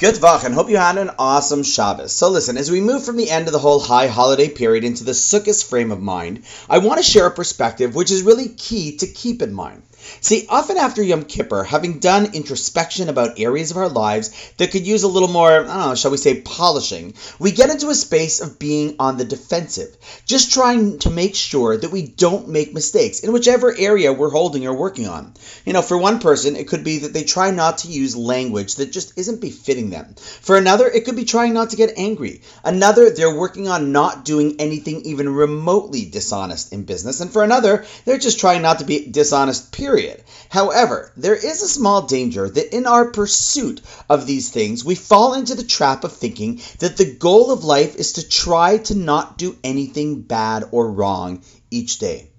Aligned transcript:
Good 0.00 0.14
Vach, 0.14 0.44
and 0.44 0.54
hope 0.54 0.70
you 0.70 0.78
had 0.78 0.96
an 0.96 1.10
awesome 1.18 1.62
Shabbos. 1.62 2.12
So 2.14 2.30
listen, 2.30 2.56
as 2.56 2.70
we 2.70 2.80
move 2.80 3.04
from 3.04 3.18
the 3.18 3.28
end 3.28 3.48
of 3.48 3.52
the 3.52 3.58
whole 3.58 3.80
high 3.80 4.06
holiday 4.06 4.48
period 4.48 4.82
into 4.82 5.04
the 5.04 5.12
Sukkot 5.12 5.62
frame 5.62 5.92
of 5.92 6.00
mind, 6.00 6.44
I 6.70 6.78
want 6.78 6.96
to 6.96 7.02
share 7.02 7.26
a 7.26 7.30
perspective 7.30 7.94
which 7.94 8.10
is 8.10 8.22
really 8.22 8.48
key 8.48 8.96
to 8.96 9.06
keep 9.06 9.42
in 9.42 9.52
mind. 9.52 9.82
See, 10.20 10.46
often 10.48 10.76
after 10.76 11.02
Yom 11.02 11.24
Kippur, 11.24 11.64
having 11.64 11.98
done 11.98 12.34
introspection 12.34 13.08
about 13.08 13.38
areas 13.38 13.70
of 13.70 13.76
our 13.76 13.88
lives 13.88 14.30
that 14.56 14.70
could 14.70 14.86
use 14.86 15.02
a 15.02 15.08
little 15.08 15.28
more, 15.28 15.50
I 15.50 15.56
don't 15.56 15.66
know, 15.66 15.94
shall 15.94 16.10
we 16.10 16.16
say, 16.16 16.40
polishing, 16.40 17.14
we 17.38 17.52
get 17.52 17.70
into 17.70 17.88
a 17.88 17.94
space 17.94 18.40
of 18.40 18.58
being 18.58 18.96
on 18.98 19.16
the 19.16 19.24
defensive, 19.24 19.96
just 20.26 20.52
trying 20.52 20.98
to 21.00 21.10
make 21.10 21.34
sure 21.34 21.76
that 21.76 21.90
we 21.90 22.02
don't 22.02 22.48
make 22.48 22.74
mistakes 22.74 23.20
in 23.20 23.32
whichever 23.32 23.76
area 23.76 24.12
we're 24.12 24.30
holding 24.30 24.66
or 24.66 24.74
working 24.74 25.08
on. 25.08 25.34
You 25.64 25.72
know, 25.72 25.82
for 25.82 25.98
one 25.98 26.18
person, 26.18 26.56
it 26.56 26.68
could 26.68 26.84
be 26.84 26.98
that 26.98 27.12
they 27.12 27.24
try 27.24 27.50
not 27.50 27.78
to 27.78 27.88
use 27.88 28.16
language 28.16 28.76
that 28.76 28.92
just 28.92 29.18
isn't 29.18 29.40
befitting 29.40 29.90
them. 29.90 30.14
For 30.40 30.56
another, 30.56 30.86
it 30.88 31.04
could 31.04 31.16
be 31.16 31.24
trying 31.24 31.54
not 31.54 31.70
to 31.70 31.76
get 31.76 31.98
angry. 31.98 32.42
Another, 32.64 33.10
they're 33.10 33.34
working 33.34 33.68
on 33.68 33.92
not 33.92 34.24
doing 34.24 34.56
anything 34.58 35.02
even 35.02 35.28
remotely 35.28 36.04
dishonest 36.04 36.72
in 36.72 36.84
business. 36.84 37.20
And 37.20 37.30
for 37.30 37.42
another, 37.42 37.84
they're 38.04 38.18
just 38.18 38.40
trying 38.40 38.62
not 38.62 38.78
to 38.78 38.84
be 38.84 39.10
dishonest, 39.10 39.72
period 39.72 39.89
period. 39.90 40.22
However, 40.48 41.12
there 41.16 41.34
is 41.34 41.62
a 41.62 41.68
small 41.68 42.02
danger 42.02 42.48
that 42.48 42.76
in 42.76 42.86
our 42.86 43.10
pursuit 43.10 43.80
of 44.08 44.24
these 44.24 44.48
things, 44.48 44.84
we 44.84 44.94
fall 44.94 45.34
into 45.34 45.56
the 45.56 45.64
trap 45.64 46.04
of 46.04 46.12
thinking 46.12 46.60
that 46.78 46.96
the 46.96 47.12
goal 47.12 47.50
of 47.50 47.64
life 47.64 47.96
is 47.96 48.12
to 48.12 48.28
try 48.28 48.78
to 48.78 48.94
not 48.94 49.36
do 49.36 49.56
anything 49.64 50.22
bad 50.22 50.64
or 50.70 50.92
wrong 50.92 51.42
each 51.72 51.98
day. 51.98 52.30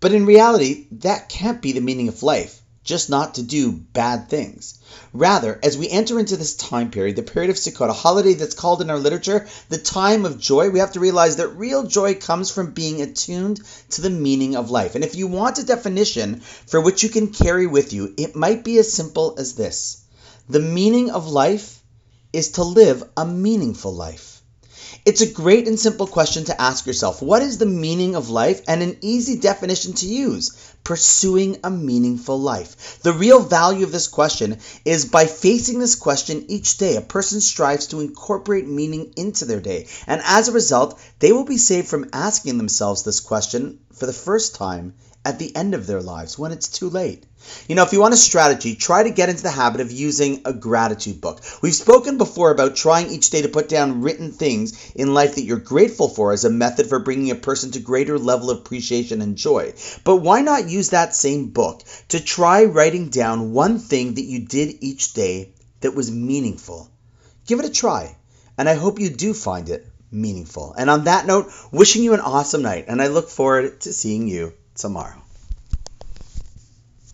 But 0.00 0.12
in 0.12 0.26
reality, 0.26 0.86
that 0.92 1.28
can't 1.28 1.62
be 1.62 1.70
the 1.72 1.80
meaning 1.80 2.08
of 2.08 2.24
life 2.24 2.59
just 2.90 3.08
not 3.08 3.36
to 3.36 3.42
do 3.42 3.72
bad 3.72 4.28
things. 4.28 4.78
Rather, 5.12 5.58
as 5.62 5.78
we 5.78 5.88
enter 5.88 6.18
into 6.18 6.36
this 6.36 6.56
time 6.56 6.90
period, 6.90 7.14
the 7.14 7.22
period 7.22 7.48
of 7.48 7.56
Sukkot, 7.56 7.88
a 7.88 7.92
holiday 7.92 8.34
that's 8.34 8.56
called 8.56 8.82
in 8.82 8.90
our 8.90 8.98
literature 8.98 9.46
the 9.68 9.78
time 9.78 10.24
of 10.24 10.40
joy, 10.40 10.70
we 10.70 10.80
have 10.80 10.92
to 10.94 11.00
realize 11.00 11.36
that 11.36 11.56
real 11.56 11.84
joy 11.84 12.14
comes 12.14 12.50
from 12.50 12.72
being 12.72 13.00
attuned 13.00 13.60
to 13.90 14.02
the 14.02 14.10
meaning 14.10 14.56
of 14.56 14.72
life. 14.72 14.96
And 14.96 15.04
if 15.04 15.14
you 15.14 15.28
want 15.28 15.58
a 15.58 15.64
definition 15.64 16.40
for 16.40 16.80
which 16.80 17.04
you 17.04 17.08
can 17.08 17.28
carry 17.28 17.68
with 17.68 17.92
you, 17.92 18.12
it 18.18 18.34
might 18.34 18.64
be 18.64 18.76
as 18.78 18.92
simple 18.92 19.36
as 19.38 19.54
this 19.54 20.02
The 20.48 20.60
meaning 20.60 21.10
of 21.10 21.28
life 21.28 21.80
is 22.32 22.52
to 22.52 22.64
live 22.64 23.04
a 23.16 23.24
meaningful 23.24 23.94
life. 23.94 24.39
It's 25.04 25.20
a 25.20 25.32
great 25.32 25.68
and 25.68 25.78
simple 25.78 26.06
question 26.06 26.44
to 26.44 26.60
ask 26.60 26.86
yourself. 26.86 27.22
What 27.22 27.42
is 27.42 27.58
the 27.58 27.66
meaning 27.66 28.14
of 28.14 28.30
life? 28.30 28.62
And 28.68 28.82
an 28.82 28.96
easy 29.00 29.38
definition 29.38 29.92
to 29.94 30.06
use 30.06 30.74
pursuing 30.84 31.58
a 31.62 31.70
meaningful 31.70 32.40
life. 32.40 33.00
The 33.02 33.12
real 33.12 33.40
value 33.40 33.84
of 33.84 33.92
this 33.92 34.08
question 34.08 34.58
is 34.84 35.04
by 35.04 35.26
facing 35.26 35.78
this 35.78 35.94
question 35.94 36.46
each 36.48 36.78
day, 36.78 36.96
a 36.96 37.02
person 37.02 37.40
strives 37.40 37.88
to 37.88 38.00
incorporate 38.00 38.66
meaning 38.66 39.12
into 39.16 39.44
their 39.44 39.60
day. 39.60 39.86
And 40.06 40.22
as 40.24 40.48
a 40.48 40.52
result, 40.52 40.98
they 41.18 41.32
will 41.32 41.44
be 41.44 41.58
saved 41.58 41.88
from 41.88 42.10
asking 42.12 42.58
themselves 42.58 43.02
this 43.02 43.20
question 43.20 43.80
for 43.92 44.06
the 44.06 44.12
first 44.12 44.54
time 44.54 44.94
at 45.24 45.38
the 45.38 45.54
end 45.54 45.74
of 45.74 45.86
their 45.86 46.00
lives 46.00 46.38
when 46.38 46.50
it's 46.52 46.68
too 46.68 46.88
late. 46.88 47.24
You 47.68 47.74
know, 47.74 47.82
if 47.82 47.92
you 47.92 48.00
want 48.00 48.14
a 48.14 48.18
strategy, 48.18 48.74
try 48.74 49.02
to 49.02 49.10
get 49.10 49.28
into 49.28 49.42
the 49.42 49.50
habit 49.50 49.80
of 49.80 49.92
using 49.92 50.42
a 50.44 50.52
gratitude 50.52 51.20
book. 51.20 51.40
We've 51.62 51.74
spoken 51.74 52.18
before 52.18 52.50
about 52.50 52.76
trying 52.76 53.10
each 53.10 53.30
day 53.30 53.42
to 53.42 53.48
put 53.48 53.68
down 53.68 54.02
written 54.02 54.32
things 54.32 54.79
in 54.94 55.14
life 55.14 55.34
that 55.34 55.44
you're 55.44 55.58
grateful 55.58 56.08
for 56.08 56.32
as 56.32 56.44
a 56.44 56.50
method 56.50 56.88
for 56.88 56.98
bringing 56.98 57.30
a 57.30 57.34
person 57.34 57.70
to 57.72 57.80
greater 57.80 58.18
level 58.18 58.50
of 58.50 58.58
appreciation 58.58 59.22
and 59.22 59.36
joy. 59.36 59.74
But 60.04 60.16
why 60.16 60.42
not 60.42 60.68
use 60.68 60.90
that 60.90 61.14
same 61.14 61.50
book 61.50 61.82
to 62.08 62.20
try 62.20 62.64
writing 62.64 63.08
down 63.08 63.52
one 63.52 63.78
thing 63.78 64.14
that 64.14 64.24
you 64.24 64.46
did 64.46 64.76
each 64.80 65.12
day 65.12 65.54
that 65.80 65.94
was 65.94 66.10
meaningful? 66.10 66.90
Give 67.46 67.60
it 67.60 67.66
a 67.66 67.70
try, 67.70 68.16
and 68.56 68.68
I 68.68 68.74
hope 68.74 69.00
you 69.00 69.10
do 69.10 69.34
find 69.34 69.68
it 69.68 69.86
meaningful. 70.12 70.74
And 70.76 70.90
on 70.90 71.04
that 71.04 71.26
note, 71.26 71.50
wishing 71.72 72.02
you 72.02 72.14
an 72.14 72.20
awesome 72.20 72.62
night, 72.62 72.86
and 72.88 73.00
I 73.00 73.08
look 73.08 73.28
forward 73.28 73.80
to 73.82 73.92
seeing 73.92 74.28
you 74.28 74.52
tomorrow. 74.74 75.20